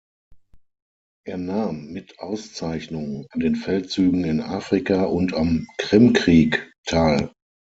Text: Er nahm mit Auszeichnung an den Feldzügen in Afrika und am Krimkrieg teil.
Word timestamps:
Er 1.27 1.37
nahm 1.37 1.91
mit 1.91 2.17
Auszeichnung 2.17 3.27
an 3.29 3.39
den 3.39 3.55
Feldzügen 3.55 4.23
in 4.23 4.41
Afrika 4.41 5.03
und 5.03 5.35
am 5.35 5.67
Krimkrieg 5.77 6.71
teil. 6.85 7.31